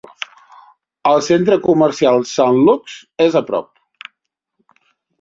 El 1.11 1.21
centre 1.27 1.59
comercial 1.67 2.27
Sant 2.31 2.59
Lukes 2.71 2.99
és 3.29 3.41
a 3.41 3.47
prop. 3.51 4.13